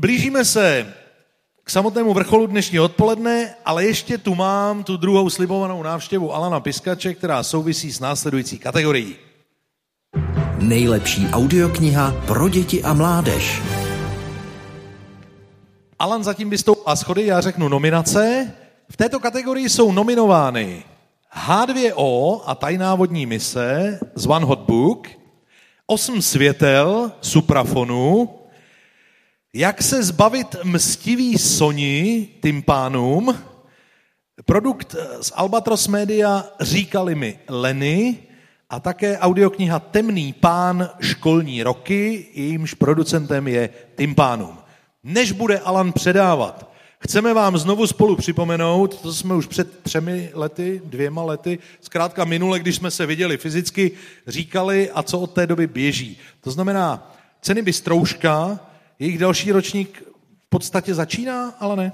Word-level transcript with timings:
Blížíme 0.00 0.44
se 0.44 0.94
k 1.64 1.70
samotnému 1.70 2.14
vrcholu 2.14 2.46
dnešního 2.46 2.84
odpoledne, 2.84 3.54
ale 3.64 3.84
ještě 3.84 4.18
tu 4.18 4.34
mám 4.34 4.84
tu 4.84 4.96
druhou 4.96 5.30
slibovanou 5.30 5.82
návštěvu 5.82 6.34
Alana 6.34 6.60
Piskače, 6.60 7.14
která 7.14 7.42
souvisí 7.42 7.92
s 7.92 8.00
následující 8.00 8.58
kategorií. 8.58 9.16
Nejlepší 10.58 11.26
audiokniha 11.32 12.14
pro 12.26 12.48
děti 12.48 12.82
a 12.82 12.92
mládež. 12.92 13.62
Alan 15.98 16.24
zatím 16.24 16.50
vystoupil 16.50 16.82
a 16.86 16.96
schody, 16.96 17.26
já 17.26 17.40
řeknu 17.40 17.68
nominace. 17.68 18.52
V 18.90 18.96
této 18.96 19.20
kategorii 19.20 19.68
jsou 19.68 19.92
nominovány 19.92 20.84
H2O 21.46 22.40
a 22.46 22.54
tajná 22.54 22.94
vodní 22.94 23.26
mise 23.26 23.98
z 24.14 24.26
One 24.26 24.46
Hot 24.46 24.60
Book, 24.60 25.08
Osm 25.86 26.22
světel 26.22 27.12
suprafonu, 27.20 28.37
jak 29.58 29.82
se 29.82 30.02
zbavit 30.02 30.56
mstivý 30.64 31.38
Soni 31.38 32.28
tympánům, 32.40 33.38
produkt 34.44 34.96
z 35.20 35.32
Albatros 35.34 35.88
Media 35.88 36.44
říkali 36.60 37.14
mi 37.14 37.38
Leny 37.48 38.18
a 38.70 38.80
také 38.80 39.18
audiokniha 39.18 39.78
Temný 39.78 40.32
pán 40.32 40.90
školní 41.00 41.62
roky, 41.62 42.26
jejímž 42.34 42.74
producentem 42.74 43.48
je 43.48 43.68
Tympánum. 43.94 44.58
Než 45.04 45.32
bude 45.32 45.58
Alan 45.58 45.92
předávat, 45.92 46.72
chceme 47.00 47.34
vám 47.34 47.58
znovu 47.58 47.86
spolu 47.86 48.16
připomenout, 48.16 49.00
to 49.00 49.14
jsme 49.14 49.34
už 49.34 49.46
před 49.46 49.82
třemi 49.82 50.30
lety, 50.34 50.82
dvěma 50.84 51.22
lety, 51.22 51.58
zkrátka 51.80 52.24
minule, 52.24 52.58
když 52.58 52.76
jsme 52.76 52.90
se 52.90 53.06
viděli 53.06 53.36
fyzicky, 53.36 53.90
říkali 54.26 54.90
a 54.90 55.02
co 55.02 55.20
od 55.20 55.32
té 55.32 55.46
doby 55.46 55.66
běží. 55.66 56.18
To 56.40 56.50
znamená, 56.50 57.16
ceny 57.42 57.62
Bystrouška, 57.62 58.60
jejich 58.98 59.18
další 59.18 59.52
ročník 59.52 60.02
v 60.46 60.48
podstatě 60.48 60.94
začíná, 60.94 61.54
ale 61.60 61.76
ne. 61.76 61.92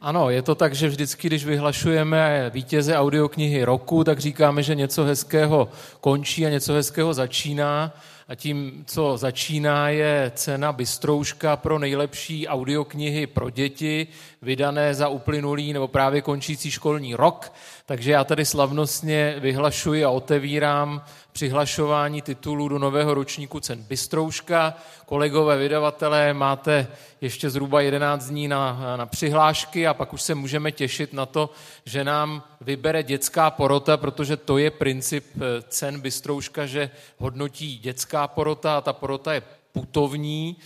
Ano, 0.00 0.30
je 0.30 0.42
to 0.42 0.54
tak, 0.54 0.74
že 0.74 0.88
vždycky, 0.88 1.28
když 1.28 1.44
vyhlašujeme 1.44 2.50
vítěze 2.54 2.96
audioknihy 2.96 3.64
roku, 3.64 4.04
tak 4.04 4.18
říkáme, 4.18 4.62
že 4.62 4.74
něco 4.74 5.04
hezkého 5.04 5.68
končí 6.00 6.46
a 6.46 6.50
něco 6.50 6.72
hezkého 6.72 7.14
začíná. 7.14 7.94
A 8.28 8.34
tím, 8.34 8.84
co 8.86 9.16
začíná, 9.16 9.88
je 9.88 10.32
cena 10.34 10.72
Bystrouška 10.72 11.56
pro 11.56 11.78
nejlepší 11.78 12.48
audioknihy 12.48 13.26
pro 13.26 13.50
děti, 13.50 14.06
vydané 14.42 14.94
za 14.94 15.08
uplynulý 15.08 15.72
nebo 15.72 15.88
právě 15.88 16.22
končící 16.22 16.70
školní 16.70 17.14
rok. 17.14 17.52
Takže 17.86 18.12
já 18.12 18.24
tady 18.24 18.44
slavnostně 18.44 19.36
vyhlašuji 19.38 20.04
a 20.04 20.10
otevírám 20.10 21.04
přihlašování 21.32 22.22
titulů 22.22 22.68
do 22.68 22.78
nového 22.78 23.14
ročníku 23.14 23.60
cen 23.60 23.82
Bystrouška. 23.88 24.74
Kolegové 25.06 25.56
vydavatelé, 25.56 26.34
máte 26.34 26.86
ještě 27.20 27.50
zhruba 27.50 27.80
11 27.80 28.28
dní 28.28 28.48
na, 28.48 28.96
na 28.96 29.06
přihlášky 29.06 29.86
a 29.86 29.94
pak 29.94 30.12
už 30.12 30.22
se 30.22 30.34
můžeme 30.34 30.72
těšit 30.72 31.12
na 31.12 31.26
to, 31.26 31.50
že 31.84 32.04
nám 32.04 32.42
vybere 32.60 33.02
dětská 33.02 33.50
porota, 33.50 33.96
protože 33.96 34.36
to 34.36 34.58
je 34.58 34.70
princip 34.70 35.24
eh, 35.36 35.62
cen 35.68 36.00
Bystrouška, 36.00 36.66
že 36.66 36.90
hodnotí 37.18 37.78
dětská 37.78 38.28
porota 38.28 38.76
a 38.76 38.80
ta 38.80 38.92
porota 38.92 39.32
je 39.32 39.42
putovní, 39.72 40.56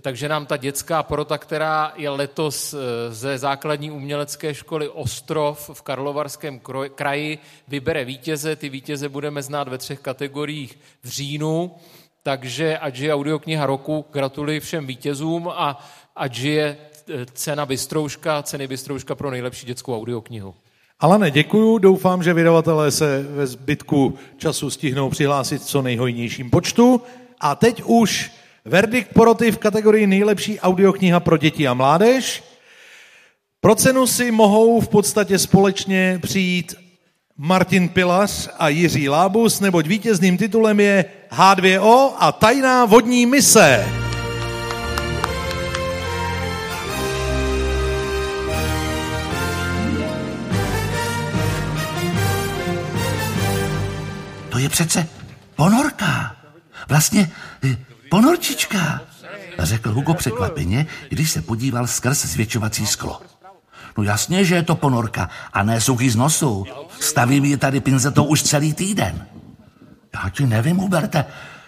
takže 0.00 0.28
nám 0.28 0.46
ta 0.46 0.56
dětská 0.56 1.02
porota, 1.02 1.38
která 1.38 1.92
je 1.96 2.10
letos 2.10 2.74
eh, 2.74 2.78
ze 3.14 3.38
základní 3.38 3.90
umělecké 3.90 4.54
školy 4.54 4.88
Ostrov 4.88 5.70
v 5.72 5.82
Karlovarském 5.82 6.60
kraji, 6.94 7.38
vybere 7.68 8.04
vítěze. 8.04 8.56
Ty 8.56 8.68
vítěze 8.68 9.08
budeme 9.08 9.42
znát 9.42 9.68
ve 9.68 9.78
třech 9.78 10.00
kategoriích 10.00 10.78
v 11.02 11.08
říjnu, 11.08 11.74
takže 12.22 12.78
ať 12.78 12.98
je 12.98 13.14
audiokniha 13.14 13.66
roku, 13.66 14.04
gratuluji 14.12 14.60
všem 14.60 14.86
vítězům 14.86 15.48
a 15.48 15.86
ať 16.16 16.38
je 16.38 16.76
eh, 17.08 17.26
cena 17.32 17.66
Bystrouška, 17.66 18.42
ceny 18.42 18.66
Bystrouška 18.66 19.14
pro 19.14 19.30
nejlepší 19.30 19.66
dětskou 19.66 19.96
audioknihu. 19.96 20.54
Alane, 21.00 21.30
děkuju. 21.30 21.78
Doufám, 21.78 22.22
že 22.22 22.34
vydavatelé 22.34 22.90
se 22.90 23.22
ve 23.22 23.46
zbytku 23.46 24.18
času 24.36 24.70
stihnou 24.70 25.10
přihlásit 25.10 25.62
co 25.62 25.82
nejhojnějším 25.82 26.50
počtu. 26.50 27.02
A 27.40 27.54
teď 27.54 27.82
už 27.82 28.30
Verdikt 28.66 29.14
poroty 29.14 29.52
v 29.52 29.58
kategorii 29.58 30.06
nejlepší 30.06 30.60
audiokniha 30.60 31.20
pro 31.20 31.36
děti 31.36 31.68
a 31.68 31.74
mládež. 31.74 32.44
Pro 33.60 33.74
cenu 33.74 34.06
si 34.06 34.30
mohou 34.30 34.80
v 34.80 34.88
podstatě 34.88 35.38
společně 35.38 36.18
přijít 36.22 36.74
Martin 37.36 37.88
Pilař 37.88 38.48
a 38.58 38.68
Jiří 38.68 39.08
Lábus, 39.08 39.60
neboť 39.60 39.86
vítězným 39.86 40.36
titulem 40.36 40.80
je 40.80 41.04
H2O 41.30 42.12
a 42.18 42.32
tajná 42.32 42.84
vodní 42.84 43.26
mise. 43.26 43.86
To 54.48 54.58
je 54.58 54.68
přece 54.68 55.08
ponorka. 55.56 56.36
Vlastně 56.88 57.30
Ponorčička, 58.10 59.00
řekl 59.58 59.92
Hugo 59.92 60.14
překvapeně, 60.14 60.86
když 61.08 61.30
se 61.30 61.42
podíval 61.42 61.86
skrz 61.86 62.26
zvětšovací 62.26 62.86
sklo. 62.86 63.20
No 63.98 64.04
jasně, 64.04 64.44
že 64.44 64.54
je 64.54 64.62
to 64.62 64.74
ponorka 64.74 65.28
a 65.52 65.62
ne 65.62 65.80
suchý 65.80 66.10
z 66.10 66.16
nosu. 66.16 66.66
Stavím 67.00 67.44
ji 67.44 67.56
tady 67.56 67.80
pinzetou 67.80 68.24
už 68.24 68.42
celý 68.42 68.74
týden. 68.74 69.26
Já 70.14 70.30
ti 70.30 70.46
nevím, 70.46 70.76
Huberte, 70.76 71.24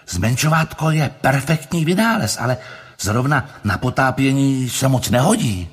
zmenšovátko 0.09 0.91
je 0.91 1.11
perfektní 1.21 1.85
vynález, 1.85 2.39
ale 2.41 2.57
zrovna 3.01 3.49
na 3.65 3.79
potápění 3.79 4.71
se 4.71 4.89
moc 4.89 5.11
nehodí. 5.11 5.69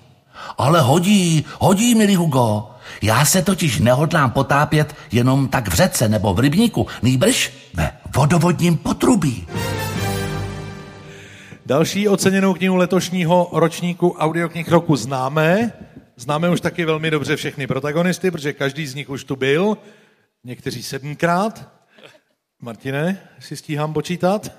Ale 0.58 0.82
hodí, 0.82 1.46
hodí, 1.60 1.96
milý 1.96 2.16
Hugo. 2.16 2.72
Já 3.02 3.26
se 3.26 3.42
totiž 3.42 3.80
nehodlám 3.80 4.32
potápět 4.32 4.96
jenom 5.12 5.48
tak 5.48 5.68
v 5.68 5.74
řece 5.74 6.10
nebo 6.10 6.34
v 6.34 6.40
rybníku, 6.40 6.88
nýbrž 7.02 7.52
ve 7.74 7.92
vodovodním 8.16 8.78
potrubí. 8.78 9.48
Další 11.68 12.08
oceněnou 12.08 12.54
knihu 12.54 12.76
letošního 12.76 13.50
ročníku 13.54 14.12
audioknih 14.12 14.72
roku 14.72 14.96
známe. 14.96 15.74
Známe 16.16 16.50
už 16.50 16.62
taky 16.62 16.86
velmi 16.86 17.12
dobře 17.12 17.36
všechny 17.36 17.68
protagonisty, 17.68 18.32
protože 18.32 18.54
každý 18.54 18.88
z 18.88 18.96
nich 18.96 19.10
už 19.10 19.24
tu 19.24 19.36
byl. 19.36 19.78
Někteří 20.44 20.84
sedmkrát. 20.84 21.70
Martine, 22.62 23.30
si 23.40 23.56
stíhám 23.58 23.94
počítat? 23.94 24.52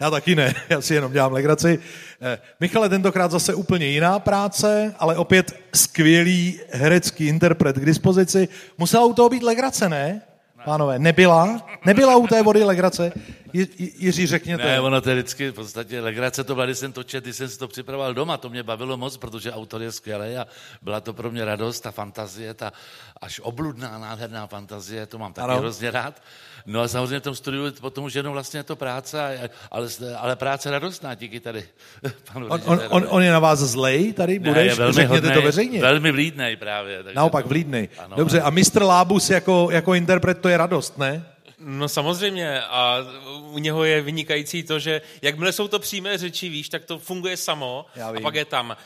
Já 0.00 0.10
taky 0.10 0.34
ne, 0.34 0.54
já 0.68 0.80
si 0.80 0.94
jenom 0.94 1.12
dělám 1.12 1.32
legraci. 1.32 1.78
Eh, 2.22 2.38
Michale, 2.60 2.88
tentokrát 2.88 3.30
zase 3.30 3.54
úplně 3.54 3.86
jiná 3.86 4.18
práce, 4.18 4.94
ale 4.98 5.16
opět 5.16 5.60
skvělý 5.74 6.60
herecký 6.72 7.26
interpret 7.26 7.76
k 7.76 7.84
dispozici. 7.84 8.48
Musela 8.78 9.04
u 9.04 9.12
toho 9.12 9.28
být 9.28 9.42
legrace, 9.42 9.88
ne? 9.88 10.22
Pánové, 10.64 10.98
nebyla? 10.98 11.66
Nebyla 11.86 12.16
u 12.16 12.26
té 12.26 12.42
vody 12.42 12.64
legrace? 12.64 13.12
Jiří, 13.54 14.26
řekněte. 14.26 14.64
Ne, 14.64 14.80
ono 14.80 15.00
to 15.00 15.10
je 15.10 15.16
vždycky 15.16 15.50
v 15.50 15.54
podstatě 15.54 16.00
legrace 16.00 16.44
to 16.44 16.54
byla, 16.54 16.66
když 16.66 16.78
jsem 16.78 16.92
to 16.92 17.02
čet, 17.02 17.24
když 17.24 17.36
jsem 17.36 17.48
si 17.48 17.58
to 17.58 17.68
připravoval 17.68 18.14
doma, 18.14 18.36
to 18.36 18.50
mě 18.50 18.62
bavilo 18.62 18.96
moc, 18.96 19.16
protože 19.16 19.52
autor 19.52 19.82
je 19.82 19.92
skvělý 19.92 20.36
a 20.36 20.46
byla 20.82 21.00
to 21.00 21.12
pro 21.12 21.30
mě 21.30 21.44
radost, 21.44 21.80
ta 21.80 21.90
fantazie, 21.90 22.54
ta 22.54 22.72
až 23.20 23.40
obludná, 23.40 23.98
nádherná 23.98 24.46
fantazie, 24.46 25.06
to 25.06 25.18
mám 25.18 25.32
taky 25.32 25.44
ano. 25.44 25.58
hrozně 25.58 25.90
rád. 25.90 26.22
No 26.66 26.80
a 26.80 26.88
samozřejmě 26.88 27.20
v 27.20 27.22
tom 27.22 27.34
studiu 27.34 27.72
potom 27.80 28.04
už 28.04 28.14
jenom 28.14 28.32
vlastně 28.32 28.60
je 28.60 28.64
to 28.64 28.76
práce, 28.76 29.22
ale, 29.70 29.88
ale 30.18 30.36
práce 30.36 30.70
radostná 30.70 31.14
díky 31.14 31.40
tady 31.40 31.64
panu 32.32 32.46
on, 32.46 32.60
on, 32.64 32.80
on, 32.88 33.06
on, 33.08 33.22
je 33.22 33.32
na 33.32 33.38
vás 33.38 33.58
zlej 33.58 34.12
tady? 34.12 34.38
Budeš? 34.38 34.56
Ne, 34.56 34.62
je 34.62 34.74
velmi 34.74 34.92
Řekněte 34.92 35.14
hodnej, 35.14 35.34
to 35.34 35.42
veřejně. 35.42 35.80
Velmi 35.80 36.12
vlídnej 36.12 36.56
právě. 36.56 37.02
Takže 37.02 37.16
Naopak 37.16 37.46
vlídnej. 37.46 37.88
Ano, 37.98 38.16
Dobře, 38.16 38.40
a 38.40 38.50
mistr 38.50 38.82
Lábus 38.82 39.30
jako, 39.30 39.68
jako 39.70 39.94
interpret 39.94 40.40
to 40.40 40.48
je 40.48 40.56
radost, 40.56 40.98
ne? 40.98 41.33
No 41.58 41.88
samozřejmě 41.88 42.62
a 42.62 42.98
u 43.40 43.58
něho 43.58 43.84
je 43.84 44.00
vynikající 44.00 44.62
to, 44.62 44.78
že 44.78 45.02
jakmile 45.22 45.52
jsou 45.52 45.68
to 45.68 45.78
přímé 45.78 46.18
řeči, 46.18 46.48
víš, 46.48 46.68
tak 46.68 46.84
to 46.84 46.98
funguje 46.98 47.36
samo 47.36 47.86
a 48.16 48.20
pak 48.20 48.34
je 48.34 48.44
tam 48.44 48.76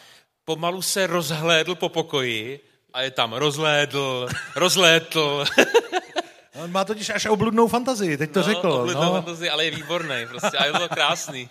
pomalu 0.44 0.82
se 0.82 1.06
rozhlédl 1.06 1.75
po 1.75 1.88
pokoji 1.88 2.61
a 2.93 3.03
je 3.03 3.11
tam 3.11 3.32
rozhlédl, 3.32 4.29
rozlétl. 4.56 5.44
On 6.62 6.73
má 6.73 6.85
totiž 6.85 7.11
až 7.11 7.26
obludnou 7.26 7.69
fantazii, 7.69 8.17
teď 8.17 8.31
to 8.31 8.38
no, 8.38 8.44
řekl. 8.44 8.73
Obludnou 8.73 9.03
no. 9.03 9.12
fantazii, 9.12 9.50
ale 9.50 9.64
je 9.64 9.71
výborný 9.71 10.26
prostě 10.29 10.56
a 10.59 10.64
je 10.64 10.73
to 10.73 10.88
krásný. 10.94 11.49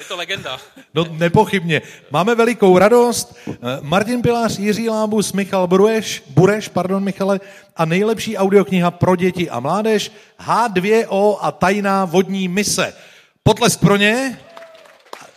Je 0.00 0.06
to 0.06 0.16
legenda. 0.16 0.60
No 0.94 1.06
nepochybně. 1.10 1.82
Máme 2.10 2.34
velikou 2.34 2.78
radost. 2.78 3.36
Eh, 3.48 3.54
Martin 3.80 4.22
Pilář, 4.22 4.58
Jiří 4.58 4.88
Lábus, 4.88 5.32
Michal 5.32 5.66
Bureš, 5.66 6.22
Bureš, 6.28 6.68
pardon 6.68 7.04
Michale, 7.04 7.40
a 7.76 7.84
nejlepší 7.84 8.36
audiokniha 8.36 8.90
pro 8.90 9.16
děti 9.16 9.50
a 9.50 9.60
mládež 9.60 10.12
H2O 10.46 11.36
a 11.40 11.52
tajná 11.52 12.04
vodní 12.04 12.48
mise. 12.48 12.94
Potlesk 13.42 13.80
pro 13.80 13.96
ně 13.96 14.38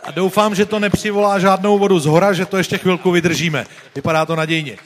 a 0.04 0.12
doufám, 0.12 0.56
že 0.56 0.66
to 0.66 0.80
nepřivolá 0.80 1.40
žádnou 1.40 1.80
vodu 1.80 2.00
z 2.00 2.06
hora, 2.06 2.34
že 2.34 2.46
to 2.46 2.58
ještě 2.58 2.78
chvilku 2.78 3.12
vydržíme. 3.12 3.66
Vypadá 3.96 4.26
to 4.26 4.36
nadějně. 4.36 4.78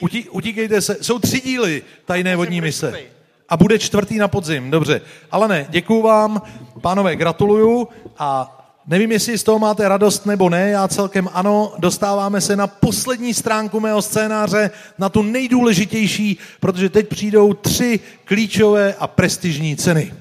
Utí, 0.00 0.28
utíkejte 0.28 0.80
se. 0.80 0.96
Jsou 1.00 1.18
tři 1.18 1.40
díly 1.40 1.82
tajné 2.04 2.36
vodní 2.36 2.60
mise. 2.60 3.00
A 3.48 3.56
bude 3.56 3.78
čtvrtý 3.78 4.18
na 4.18 4.28
podzim, 4.28 4.70
dobře. 4.70 5.00
Ale 5.30 5.48
ne, 5.48 5.66
děkuju 5.68 6.02
vám, 6.02 6.42
pánové, 6.80 7.16
gratuluju 7.16 7.88
a 8.18 8.57
nevím, 8.88 9.12
jestli 9.12 9.38
z 9.38 9.42
toho 9.42 9.58
máte 9.58 9.88
radost 9.88 10.26
nebo 10.26 10.50
ne, 10.50 10.70
já 10.70 10.88
celkem 10.88 11.28
ano, 11.32 11.72
dostáváme 11.78 12.40
se 12.40 12.56
na 12.56 12.66
poslední 12.66 13.34
stránku 13.34 13.80
mého 13.80 14.02
scénáře, 14.02 14.70
na 14.98 15.08
tu 15.08 15.22
nejdůležitější, 15.22 16.38
protože 16.60 16.88
teď 16.88 17.08
přijdou 17.08 17.54
tři 17.54 18.00
klíčové 18.24 18.94
a 18.94 19.06
prestižní 19.06 19.76
ceny. 19.76 20.12